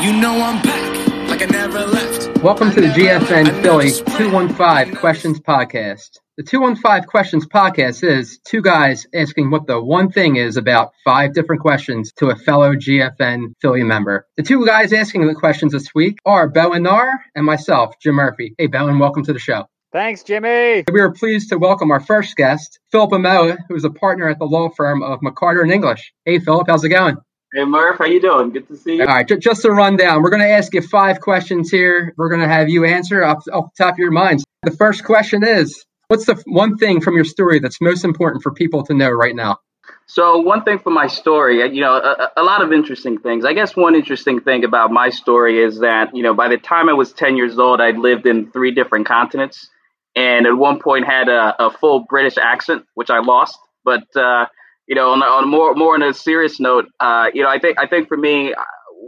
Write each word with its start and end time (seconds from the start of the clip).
You 0.00 0.14
know 0.14 0.40
I'm 0.40 0.62
back, 0.62 1.28
like 1.28 1.42
I 1.42 1.44
never 1.44 1.84
left. 1.84 2.42
Welcome 2.42 2.70
to 2.70 2.80
the 2.80 2.86
GFN 2.86 3.60
Philly 3.60 3.90
215 3.90 4.96
Questions 4.96 5.38
Podcast. 5.40 6.16
The 6.38 6.42
215 6.42 7.06
Questions 7.06 7.46
Podcast 7.46 8.02
is 8.02 8.38
two 8.46 8.62
guys 8.62 9.06
asking 9.14 9.50
what 9.50 9.66
the 9.66 9.78
one 9.78 10.10
thing 10.10 10.36
is 10.36 10.56
about 10.56 10.92
five 11.04 11.34
different 11.34 11.60
questions 11.60 12.14
to 12.14 12.30
a 12.30 12.34
fellow 12.34 12.76
GFN 12.76 13.52
Philly 13.60 13.82
member. 13.82 14.26
The 14.38 14.42
two 14.42 14.64
guys 14.64 14.94
asking 14.94 15.26
the 15.26 15.34
questions 15.34 15.72
this 15.72 15.94
week 15.94 16.16
are 16.24 16.48
Bowen 16.48 16.84
Nar 16.84 17.10
and 17.34 17.44
myself, 17.44 17.92
Jim 18.02 18.14
Murphy. 18.14 18.54
Hey, 18.56 18.68
Bowen, 18.68 18.98
welcome 18.98 19.24
to 19.24 19.34
the 19.34 19.38
show. 19.38 19.66
Thanks, 19.92 20.22
Jimmy. 20.22 20.84
We 20.90 21.00
are 21.00 21.12
pleased 21.12 21.50
to 21.50 21.58
welcome 21.58 21.90
our 21.90 22.00
first 22.00 22.36
guest, 22.36 22.78
Philip 22.90 23.10
Amoa, 23.10 23.58
who 23.68 23.74
is 23.74 23.84
a 23.84 23.90
partner 23.90 24.30
at 24.30 24.38
the 24.38 24.46
law 24.46 24.70
firm 24.70 25.02
of 25.02 25.20
McCarter 25.20 25.62
and 25.62 25.70
English. 25.70 26.14
Hey, 26.24 26.38
Philip, 26.38 26.68
how's 26.68 26.84
it 26.84 26.88
going? 26.88 27.18
Hey 27.52 27.64
Murph, 27.64 27.98
how 27.98 28.04
you 28.04 28.20
doing? 28.20 28.50
Good 28.50 28.68
to 28.68 28.76
see 28.76 28.96
you. 28.96 29.00
All 29.00 29.08
right, 29.08 29.28
just 29.40 29.64
a 29.64 29.72
rundown. 29.72 30.22
We're 30.22 30.30
going 30.30 30.42
to 30.42 30.48
ask 30.48 30.72
you 30.72 30.82
five 30.82 31.20
questions 31.20 31.68
here. 31.68 32.14
We're 32.16 32.28
going 32.28 32.42
to 32.42 32.48
have 32.48 32.68
you 32.68 32.84
answer 32.84 33.24
off, 33.24 33.42
off 33.52 33.72
the 33.76 33.84
top 33.84 33.94
of 33.94 33.98
your 33.98 34.12
minds. 34.12 34.44
The 34.62 34.70
first 34.70 35.02
question 35.02 35.42
is, 35.42 35.84
what's 36.06 36.26
the 36.26 36.40
one 36.46 36.76
thing 36.76 37.00
from 37.00 37.16
your 37.16 37.24
story 37.24 37.58
that's 37.58 37.80
most 37.80 38.04
important 38.04 38.44
for 38.44 38.52
people 38.52 38.84
to 38.84 38.94
know 38.94 39.10
right 39.10 39.34
now? 39.34 39.58
So 40.06 40.38
one 40.38 40.62
thing 40.62 40.78
from 40.78 40.94
my 40.94 41.08
story, 41.08 41.60
uh, 41.60 41.66
you 41.66 41.80
know, 41.80 41.94
a, 41.94 42.30
a, 42.36 42.42
lot 42.44 42.62
of 42.62 42.72
interesting 42.72 43.18
things. 43.18 43.44
I 43.44 43.52
guess 43.52 43.74
one 43.74 43.96
interesting 43.96 44.40
thing 44.40 44.64
about 44.64 44.92
my 44.92 45.10
story 45.10 45.60
is 45.60 45.80
that, 45.80 46.14
you 46.14 46.22
know, 46.22 46.34
by 46.34 46.46
the 46.46 46.56
time 46.56 46.88
I 46.88 46.92
was 46.92 47.12
10 47.12 47.36
years 47.36 47.58
old, 47.58 47.80
I'd 47.80 47.98
lived 47.98 48.26
in 48.26 48.52
three 48.52 48.70
different 48.70 49.06
continents 49.06 49.68
and 50.14 50.46
at 50.46 50.56
one 50.56 50.78
point 50.78 51.04
had 51.04 51.28
a, 51.28 51.66
a 51.66 51.70
full 51.72 52.04
British 52.08 52.38
accent, 52.38 52.84
which 52.94 53.10
I 53.10 53.18
lost. 53.18 53.58
But, 53.84 54.04
uh, 54.14 54.46
you 54.90 54.96
know, 54.96 55.12
on, 55.12 55.22
on 55.22 55.48
more 55.48 55.72
more 55.76 55.94
on 55.94 56.02
a 56.02 56.12
serious 56.12 56.58
note, 56.58 56.86
uh, 56.98 57.30
you 57.32 57.44
know, 57.44 57.48
I 57.48 57.60
think 57.60 57.78
I 57.78 57.86
think 57.86 58.08
for 58.08 58.16
me, 58.16 58.52
uh, 58.52 58.64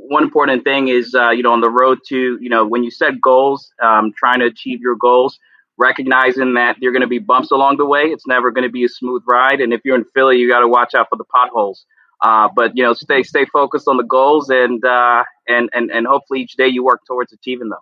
one 0.06 0.22
important 0.22 0.62
thing 0.62 0.86
is, 0.86 1.12
uh, 1.12 1.30
you 1.30 1.42
know, 1.42 1.52
on 1.52 1.61
the 1.61 1.69
road 1.69 1.98
to, 2.08 2.38
you 2.41 2.48
know, 2.48 2.64
when 2.64 2.84
you 2.84 2.91
set 2.92 3.20
goals, 3.20 3.69
um, 3.83 4.12
trying 4.16 4.38
to 4.38 4.47
achieve 4.47 4.80
your 4.80 4.94
goals, 4.94 5.41
recognizing 5.77 6.55
that 6.55 6.77
are 6.77 6.92
going 6.92 7.00
to 7.00 7.08
be 7.08 7.19
bumps 7.19 7.50
along 7.50 7.78
the 7.78 7.84
way. 7.84 8.03
It's 8.03 8.28
never 8.28 8.53
going 8.53 8.62
to 8.62 8.70
be 8.70 8.84
a 8.84 8.88
smooth 8.88 9.22
ride, 9.28 9.60
and 9.60 9.72
if 9.72 9.80
you're 9.84 9.97
in 9.97 10.05
Philly, 10.14 10.36
you 10.36 10.48
got 10.48 10.60
to 10.60 10.69
watch 10.69 10.94
out 10.94 11.08
for 11.08 11.16
the 11.16 11.25
potholes. 11.25 11.84
Uh, 12.22 12.48
but 12.55 12.70
you 12.77 12.84
know, 12.84 12.92
stay 12.92 13.25
stay 13.25 13.44
focused 13.47 13.88
on 13.88 13.97
the 13.97 14.05
goals, 14.05 14.50
and 14.50 14.84
uh, 14.84 15.25
and 15.48 15.69
and 15.72 15.91
and 15.91 16.06
hopefully 16.06 16.42
each 16.42 16.55
day 16.55 16.69
you 16.69 16.84
work 16.84 17.00
towards 17.08 17.33
achieving 17.33 17.70
them. 17.70 17.80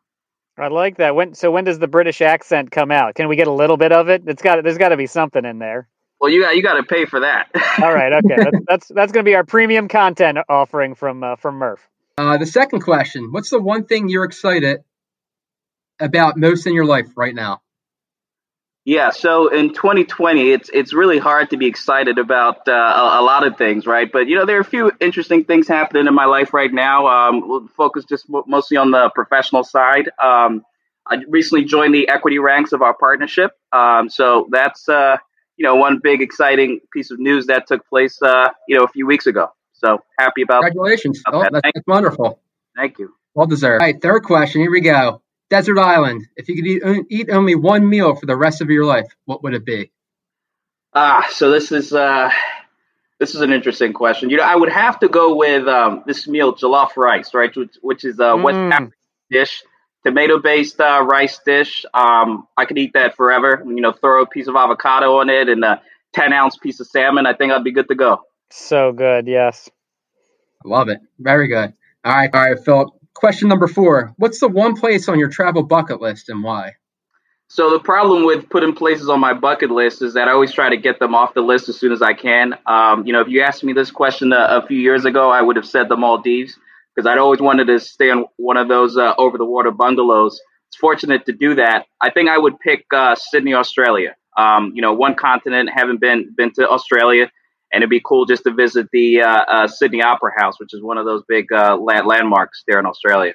I 0.56 0.68
like 0.68 0.96
that. 0.96 1.14
When 1.14 1.34
so 1.34 1.50
when 1.50 1.64
does 1.64 1.78
the 1.78 1.86
British 1.86 2.22
accent 2.22 2.70
come 2.70 2.90
out? 2.90 3.14
Can 3.14 3.28
we 3.28 3.36
get 3.36 3.46
a 3.46 3.52
little 3.52 3.76
bit 3.76 3.92
of 3.92 4.08
it? 4.08 4.22
It's 4.26 4.40
got 4.40 4.64
there's 4.64 4.78
got 4.78 4.88
to 4.88 4.96
be 4.96 5.06
something 5.06 5.44
in 5.44 5.58
there. 5.58 5.86
Well, 6.20 6.30
you 6.30 6.42
got 6.42 6.56
you 6.56 6.62
got 6.62 6.74
to 6.74 6.82
pay 6.82 7.06
for 7.06 7.20
that. 7.20 7.48
All 7.82 7.92
right, 7.92 8.12
okay, 8.12 8.36
that's 8.36 8.64
that's, 8.66 8.88
that's 8.88 9.12
going 9.12 9.24
to 9.24 9.28
be 9.28 9.34
our 9.34 9.44
premium 9.44 9.88
content 9.88 10.38
offering 10.48 10.94
from 10.94 11.24
uh, 11.24 11.36
from 11.36 11.56
Murph. 11.56 11.88
Uh, 12.18 12.36
the 12.36 12.46
second 12.46 12.80
question: 12.80 13.32
What's 13.32 13.50
the 13.50 13.60
one 13.60 13.86
thing 13.86 14.08
you're 14.08 14.24
excited 14.24 14.84
about 15.98 16.36
most 16.36 16.66
in 16.66 16.74
your 16.74 16.84
life 16.84 17.08
right 17.16 17.34
now? 17.34 17.62
Yeah, 18.84 19.10
so 19.10 19.48
in 19.48 19.72
2020, 19.72 20.50
it's 20.50 20.70
it's 20.72 20.92
really 20.92 21.18
hard 21.18 21.50
to 21.50 21.56
be 21.56 21.66
excited 21.66 22.18
about 22.18 22.66
uh, 22.66 22.72
a, 22.72 23.20
a, 23.20 23.22
lot 23.22 23.46
of 23.46 23.56
things, 23.56 23.86
right? 23.86 24.10
But 24.10 24.26
you 24.26 24.36
know, 24.36 24.46
there 24.46 24.56
are 24.56 24.60
a 24.60 24.64
few 24.64 24.90
interesting 25.00 25.44
things 25.44 25.68
happening 25.68 26.06
in 26.06 26.14
my 26.14 26.24
life 26.24 26.52
right 26.52 26.72
now. 26.72 27.06
Um, 27.06 27.48
we'll 27.48 27.68
focus 27.68 28.04
just 28.06 28.26
mostly 28.28 28.76
on 28.76 28.90
the 28.90 29.10
professional 29.14 29.64
side. 29.64 30.10
Um, 30.18 30.64
I 31.06 31.18
recently 31.28 31.64
joined 31.64 31.94
the 31.94 32.08
equity 32.08 32.38
ranks 32.38 32.72
of 32.72 32.82
our 32.82 32.94
partnership, 32.94 33.52
um, 33.72 34.08
so 34.08 34.48
that's 34.50 34.88
uh, 34.88 35.18
you 35.60 35.66
know, 35.66 35.76
one 35.76 36.00
big 36.02 36.22
exciting 36.22 36.80
piece 36.90 37.10
of 37.10 37.18
news 37.18 37.48
that 37.48 37.66
took 37.66 37.86
place, 37.86 38.20
uh, 38.22 38.48
you 38.66 38.78
know, 38.78 38.84
a 38.84 38.88
few 38.88 39.06
weeks 39.06 39.26
ago. 39.26 39.48
So 39.74 39.98
happy 40.18 40.40
about. 40.40 40.62
Congratulations! 40.62 41.20
About 41.26 41.38
oh, 41.38 41.42
that. 41.42 41.52
that's, 41.52 41.70
that's 41.74 41.86
wonderful. 41.86 42.40
Thank 42.74 42.98
you. 42.98 43.12
Well 43.34 43.46
deserved. 43.46 43.82
All 43.82 43.86
right, 43.86 44.00
third 44.00 44.20
question. 44.24 44.62
Here 44.62 44.70
we 44.70 44.80
go. 44.80 45.20
Desert 45.50 45.78
Island. 45.78 46.26
If 46.34 46.48
you 46.48 46.54
could 46.56 46.66
eat, 46.66 47.06
eat 47.10 47.30
only 47.30 47.56
one 47.56 47.86
meal 47.86 48.14
for 48.14 48.24
the 48.24 48.36
rest 48.36 48.62
of 48.62 48.70
your 48.70 48.86
life, 48.86 49.14
what 49.26 49.42
would 49.42 49.52
it 49.52 49.66
be? 49.66 49.92
Ah, 50.94 51.26
so 51.30 51.50
this 51.50 51.70
is 51.72 51.92
uh, 51.92 52.30
this 53.18 53.34
is 53.34 53.42
an 53.42 53.52
interesting 53.52 53.92
question. 53.92 54.30
You 54.30 54.38
know, 54.38 54.44
I 54.44 54.56
would 54.56 54.72
have 54.72 54.98
to 55.00 55.08
go 55.08 55.36
with 55.36 55.68
um, 55.68 56.04
this 56.06 56.26
meal, 56.26 56.54
jollof 56.54 56.96
rice, 56.96 57.34
right, 57.34 57.54
which, 57.54 57.74
which 57.82 58.04
is 58.06 58.18
a 58.18 58.32
mm. 58.32 58.42
West 58.42 58.56
African 58.56 58.94
dish 59.30 59.62
tomato 60.04 60.38
based 60.38 60.80
uh, 60.80 61.04
rice 61.08 61.40
dish. 61.44 61.84
Um, 61.94 62.46
I 62.56 62.64
could 62.64 62.78
eat 62.78 62.92
that 62.94 63.16
forever. 63.16 63.62
You 63.66 63.80
know, 63.80 63.92
throw 63.92 64.22
a 64.22 64.26
piece 64.26 64.48
of 64.48 64.56
avocado 64.56 65.18
on 65.18 65.30
it 65.30 65.48
and 65.48 65.64
a 65.64 65.82
10 66.14 66.32
ounce 66.32 66.56
piece 66.56 66.80
of 66.80 66.86
salmon. 66.86 67.26
I 67.26 67.34
think 67.34 67.52
I'd 67.52 67.64
be 67.64 67.72
good 67.72 67.88
to 67.88 67.94
go. 67.94 68.22
So 68.50 68.92
good. 68.92 69.26
Yes. 69.26 69.68
I 70.64 70.68
love 70.68 70.88
it. 70.88 71.00
Very 71.18 71.48
good. 71.48 71.72
All 72.04 72.12
right. 72.12 72.30
All 72.32 72.40
right, 72.40 72.64
Philip. 72.64 72.90
Question 73.14 73.48
number 73.48 73.66
four 73.66 74.14
What's 74.16 74.40
the 74.40 74.48
one 74.48 74.74
place 74.74 75.08
on 75.08 75.18
your 75.18 75.28
travel 75.28 75.62
bucket 75.62 76.00
list 76.00 76.28
and 76.28 76.42
why? 76.42 76.76
So 77.48 77.70
the 77.70 77.80
problem 77.80 78.24
with 78.24 78.48
putting 78.48 78.74
places 78.74 79.08
on 79.08 79.18
my 79.18 79.34
bucket 79.34 79.72
list 79.72 80.02
is 80.02 80.14
that 80.14 80.28
I 80.28 80.30
always 80.30 80.52
try 80.52 80.70
to 80.70 80.76
get 80.76 81.00
them 81.00 81.16
off 81.16 81.34
the 81.34 81.40
list 81.40 81.68
as 81.68 81.76
soon 81.76 81.90
as 81.90 82.00
I 82.00 82.12
can. 82.12 82.54
Um, 82.64 83.04
you 83.06 83.12
know, 83.12 83.20
if 83.20 83.28
you 83.28 83.42
asked 83.42 83.64
me 83.64 83.72
this 83.72 83.90
question 83.90 84.32
a, 84.32 84.62
a 84.62 84.66
few 84.68 84.78
years 84.78 85.04
ago, 85.04 85.30
I 85.30 85.42
would 85.42 85.56
have 85.56 85.66
said 85.66 85.88
the 85.88 85.96
Maldives 85.96 86.56
because 87.00 87.10
I'd 87.10 87.18
always 87.18 87.40
wanted 87.40 87.68
to 87.68 87.80
stay 87.80 88.10
on 88.10 88.26
one 88.36 88.58
of 88.58 88.68
those 88.68 88.96
uh, 88.98 89.14
over 89.16 89.38
the 89.38 89.44
water 89.44 89.70
bungalows. 89.70 90.38
It's 90.68 90.76
fortunate 90.76 91.24
to 91.26 91.32
do 91.32 91.54
that. 91.54 91.86
I 91.98 92.10
think 92.10 92.28
I 92.28 92.36
would 92.36 92.60
pick 92.60 92.84
uh, 92.94 93.14
Sydney, 93.14 93.54
Australia. 93.54 94.16
Um, 94.36 94.72
you 94.74 94.82
know, 94.82 94.92
one 94.92 95.14
continent, 95.14 95.70
haven't 95.74 96.00
been 96.00 96.34
been 96.36 96.52
to 96.54 96.68
Australia, 96.68 97.30
and 97.72 97.82
it'd 97.82 97.88
be 97.88 98.02
cool 98.04 98.26
just 98.26 98.42
to 98.44 98.52
visit 98.52 98.88
the 98.92 99.22
uh, 99.22 99.26
uh 99.26 99.66
Sydney 99.66 100.02
Opera 100.02 100.32
House, 100.36 100.60
which 100.60 100.74
is 100.74 100.82
one 100.82 100.98
of 100.98 101.06
those 101.06 101.22
big 101.26 101.50
uh, 101.50 101.76
land- 101.76 102.06
landmarks 102.06 102.64
there 102.68 102.78
in 102.78 102.84
Australia. 102.84 103.32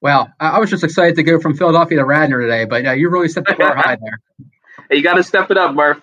Well, 0.00 0.32
I 0.40 0.58
was 0.58 0.70
just 0.70 0.82
excited 0.82 1.16
to 1.16 1.22
go 1.22 1.38
from 1.40 1.56
Philadelphia 1.56 1.98
to 1.98 2.04
Radnor 2.04 2.40
today, 2.40 2.64
but 2.64 2.98
you 2.98 3.10
really 3.10 3.28
set 3.28 3.44
the 3.44 3.54
bar 3.54 3.76
high 3.76 3.96
there. 4.00 4.18
You 4.90 5.02
got 5.02 5.14
to 5.14 5.22
step 5.22 5.50
it 5.50 5.56
up, 5.56 5.74
Murph. 5.74 6.02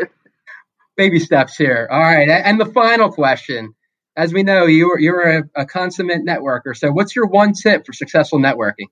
Baby 0.96 1.20
steps 1.20 1.56
here. 1.56 1.86
All 1.90 2.00
right, 2.00 2.28
and 2.28 2.60
the 2.60 2.66
final 2.66 3.12
question 3.12 3.74
as 4.16 4.32
we 4.32 4.42
know, 4.42 4.66
you're 4.66 4.98
you're 4.98 5.20
a, 5.20 5.42
a, 5.56 5.66
consummate 5.66 6.24
networker. 6.24 6.76
So, 6.76 6.90
what's 6.92 7.16
your 7.16 7.26
one 7.26 7.52
tip 7.54 7.86
for 7.86 7.92
successful 7.92 8.38
networking? 8.38 8.88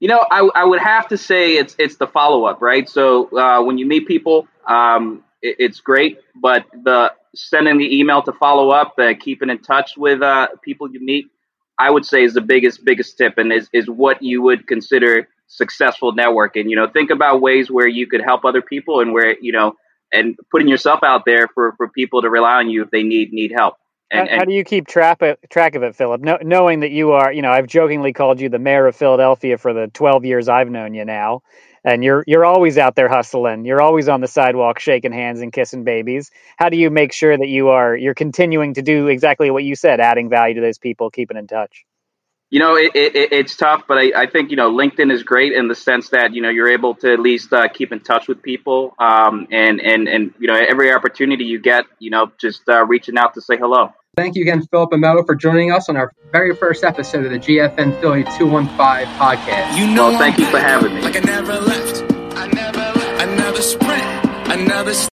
You 0.00 0.08
know, 0.08 0.24
I, 0.30 0.48
I 0.54 0.64
would 0.64 0.80
have 0.80 1.08
to 1.08 1.18
say 1.18 1.56
it's 1.56 1.74
it's 1.78 1.96
the 1.96 2.06
follow 2.06 2.44
up, 2.44 2.60
right? 2.60 2.88
So 2.88 3.36
uh, 3.36 3.62
when 3.62 3.78
you 3.78 3.86
meet 3.86 4.06
people, 4.06 4.46
um, 4.66 5.24
it, 5.42 5.56
it's 5.58 5.80
great, 5.80 6.18
but 6.34 6.66
the 6.72 7.12
sending 7.34 7.78
the 7.78 7.98
email 7.98 8.22
to 8.22 8.32
follow 8.32 8.70
up, 8.70 8.94
uh, 8.98 9.14
keeping 9.18 9.50
in 9.50 9.58
touch 9.58 9.96
with 9.96 10.22
uh, 10.22 10.48
people 10.62 10.92
you 10.92 11.00
meet, 11.00 11.26
I 11.78 11.90
would 11.90 12.04
say 12.04 12.22
is 12.22 12.34
the 12.34 12.40
biggest 12.40 12.84
biggest 12.84 13.16
tip, 13.18 13.38
and 13.38 13.52
is 13.52 13.68
is 13.72 13.88
what 13.88 14.22
you 14.22 14.42
would 14.42 14.66
consider 14.66 15.28
successful 15.46 16.14
networking. 16.14 16.68
You 16.70 16.76
know, 16.76 16.88
think 16.88 17.10
about 17.10 17.40
ways 17.40 17.70
where 17.70 17.88
you 17.88 18.06
could 18.06 18.20
help 18.22 18.44
other 18.44 18.62
people, 18.62 19.00
and 19.00 19.12
where 19.12 19.36
you 19.40 19.52
know, 19.52 19.74
and 20.12 20.36
putting 20.50 20.68
yourself 20.68 21.00
out 21.02 21.24
there 21.24 21.48
for 21.48 21.74
for 21.76 21.88
people 21.88 22.22
to 22.22 22.30
rely 22.30 22.56
on 22.56 22.70
you 22.70 22.82
if 22.82 22.90
they 22.90 23.02
need 23.02 23.32
need 23.32 23.52
help. 23.56 23.74
And, 24.14 24.28
how, 24.28 24.38
how, 24.38 24.44
do 24.44 24.52
you 24.52 24.64
keep 24.64 24.86
track 24.86 25.22
of, 25.22 25.36
track 25.50 25.74
of 25.74 25.82
it, 25.82 25.96
Philip? 25.96 26.20
No, 26.20 26.38
knowing 26.42 26.80
that 26.80 26.90
you 26.90 27.12
are, 27.12 27.32
you 27.32 27.42
know, 27.42 27.50
I've 27.50 27.66
jokingly 27.66 28.12
called 28.12 28.40
you 28.40 28.48
the 28.48 28.58
mayor 28.58 28.86
of 28.86 28.96
Philadelphia 28.96 29.58
for 29.58 29.72
the 29.72 29.88
12 29.88 30.24
years 30.24 30.48
I've 30.48 30.70
known 30.70 30.94
you 30.94 31.04
now, 31.04 31.42
and 31.84 32.02
you're 32.02 32.24
you're 32.26 32.44
always 32.44 32.78
out 32.78 32.94
there 32.94 33.08
hustling. 33.08 33.64
You're 33.64 33.82
always 33.82 34.08
on 34.08 34.20
the 34.20 34.28
sidewalk 34.28 34.78
shaking 34.78 35.12
hands 35.12 35.40
and 35.40 35.52
kissing 35.52 35.84
babies. 35.84 36.30
How 36.56 36.68
do 36.68 36.76
you 36.76 36.90
make 36.90 37.12
sure 37.12 37.36
that 37.36 37.48
you 37.48 37.68
are 37.68 37.96
you're 37.96 38.14
continuing 38.14 38.74
to 38.74 38.82
do 38.82 39.08
exactly 39.08 39.50
what 39.50 39.64
you 39.64 39.76
said, 39.76 40.00
adding 40.00 40.28
value 40.28 40.54
to 40.54 40.60
those 40.60 40.78
people, 40.78 41.10
keeping 41.10 41.36
in 41.36 41.46
touch? 41.46 41.84
You 42.50 42.60
know, 42.60 42.76
it, 42.76 42.92
it, 42.94 43.32
it's 43.32 43.56
tough, 43.56 43.82
but 43.88 43.98
I, 43.98 44.12
I, 44.14 44.26
think 44.30 44.50
you 44.50 44.56
know 44.56 44.70
LinkedIn 44.70 45.10
is 45.10 45.24
great 45.24 45.52
in 45.52 45.66
the 45.66 45.74
sense 45.74 46.10
that 46.10 46.34
you 46.34 46.40
know 46.40 46.50
you're 46.50 46.70
able 46.70 46.94
to 46.96 47.12
at 47.12 47.18
least 47.18 47.52
uh, 47.52 47.66
keep 47.66 47.90
in 47.90 47.98
touch 47.98 48.28
with 48.28 48.42
people, 48.42 48.94
um, 49.00 49.48
and 49.50 49.80
and 49.80 50.06
and 50.06 50.34
you 50.38 50.46
know 50.46 50.54
every 50.54 50.92
opportunity 50.92 51.44
you 51.44 51.60
get, 51.60 51.84
you 51.98 52.10
know, 52.10 52.30
just 52.38 52.62
uh, 52.68 52.84
reaching 52.86 53.18
out 53.18 53.34
to 53.34 53.40
say 53.40 53.56
hello. 53.56 53.92
Thank 54.16 54.36
you 54.36 54.42
again, 54.42 54.64
Philip 54.66 54.90
Amoa, 54.90 55.26
for 55.26 55.34
joining 55.34 55.72
us 55.72 55.88
on 55.88 55.96
our 55.96 56.12
very 56.30 56.54
first 56.54 56.84
episode 56.84 57.24
of 57.24 57.32
the 57.32 57.38
GFN 57.38 58.00
Philly 58.00 58.22
215 58.38 58.68
podcast. 59.18 59.76
You 59.76 59.92
know, 59.92 60.10
well, 60.10 60.18
thank 60.18 60.36
I'm 60.36 60.44
you 60.44 60.50
for 60.50 60.58
having 60.58 60.94
me. 60.94 61.00
Like 61.02 61.16
I 61.16 61.20
never 61.20 61.54
left. 61.54 62.12
I 62.36 62.46
never 62.46 62.78
left. 62.78 63.22
Another 63.22 63.62
sprint. 63.62 64.50
Another. 64.50 65.08